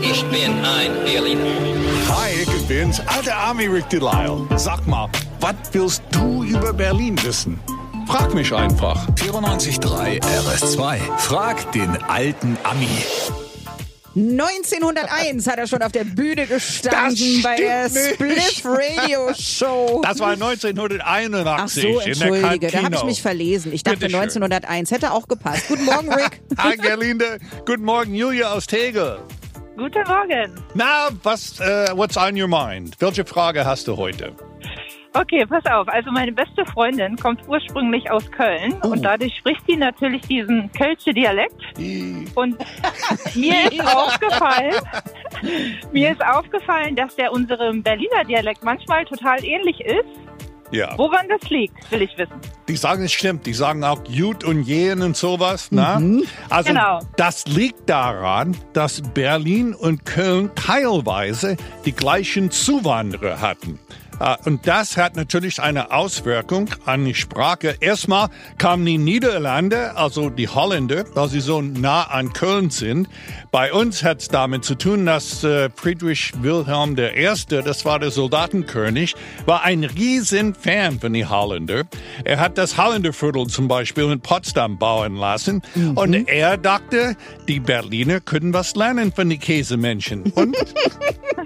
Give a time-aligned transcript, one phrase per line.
[0.00, 1.44] Ich bin ein Berliner.
[2.08, 4.46] Hi, ich bin's, alter Army Rick Delisle.
[4.56, 5.08] Sag mal,
[5.40, 7.58] was willst du über Berlin wissen?
[8.06, 9.06] Frag mich einfach.
[9.16, 10.98] 94.3 RS2.
[11.18, 12.88] Frag den alten Ami.
[14.18, 17.88] 1901 hat er schon auf der Bühne gestanden bei der.
[17.88, 20.00] Spliff Radio Show.
[20.02, 23.72] Das war 1981 Ach so, in der entschuldige, da habe ich mich verlesen.
[23.72, 24.22] Ich dachte Bitteschön.
[24.22, 25.68] 1901 hätte auch gepasst.
[25.68, 26.40] Guten Morgen, Rick.
[26.58, 27.38] Hi, Gerlinde.
[27.64, 29.20] Guten Morgen, Julia aus Tegel.
[29.76, 30.52] Guten Morgen.
[30.74, 32.96] Na, was, äh, what's on your mind?
[32.98, 34.34] Welche Frage hast du heute?
[35.14, 35.88] Okay, pass auf.
[35.88, 38.88] Also meine beste Freundin kommt ursprünglich aus Köln Oh.
[38.88, 41.54] und dadurch spricht sie natürlich diesen Kölsche Dialekt.
[42.34, 42.56] Und
[43.34, 44.74] mir ist aufgefallen,
[45.92, 50.04] mir ist aufgefallen, dass der unserem Berliner Dialekt manchmal total ähnlich ist.
[50.70, 50.92] Ja.
[50.98, 52.34] Woran das liegt, will ich wissen.
[52.68, 53.46] Die sagen, es stimmt.
[53.46, 55.68] Die sagen auch Jut und Jen und sowas.
[55.70, 55.98] Na?
[56.50, 56.98] Also Genau.
[57.16, 63.78] das liegt daran, dass Berlin und Köln teilweise die gleichen Zuwanderer hatten.
[64.20, 67.76] Äh, Und das hat natürlich eine Auswirkung an die Sprache.
[67.80, 73.08] Erstmal kamen die Niederlande, also die Holländer, weil sie so nah an Köln sind.
[73.50, 78.10] Bei uns hat es damit zu tun, dass äh, Friedrich Wilhelm I., das war der
[78.10, 79.14] Soldatenkönig,
[79.46, 81.84] war ein riesen Fan von den Holländer.
[82.24, 85.62] Er hat das Holländerviertel zum Beispiel in Potsdam bauen lassen.
[85.94, 87.16] Und er dachte,
[87.46, 90.22] die Berliner können was lernen von den Käsemenschen.
[90.32, 90.56] Und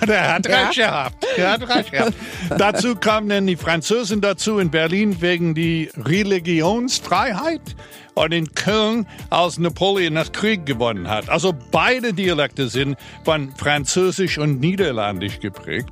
[0.00, 1.26] er hat recht gehabt.
[1.36, 2.14] Er hat recht gehabt.
[2.56, 7.60] dazu kamen dann die Franzosen dazu in Berlin wegen die Religionsfreiheit
[8.14, 11.28] und in Köln, als Napoleon das Krieg gewonnen hat.
[11.28, 15.90] Also beide Dialekte sind von Französisch und Niederländisch geprägt.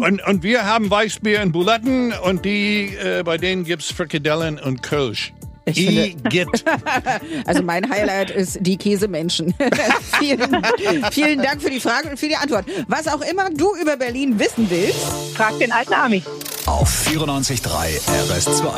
[0.00, 4.82] Und, und wir haben Weißbier und Buletten und die, äh, bei denen gibt's Frikadellen und
[4.82, 5.32] Kölsch.
[5.66, 6.64] Ich finde- Igitt.
[7.46, 9.54] Also mein Highlight ist die Käsemenschen.
[10.20, 10.62] vielen,
[11.10, 12.64] vielen Dank für die Frage und für die Antwort.
[12.88, 14.98] Was auch immer du über Berlin wissen willst,
[15.34, 16.22] Frag den alten Ami.
[16.66, 18.00] Auf 94.3
[18.30, 18.72] RS2.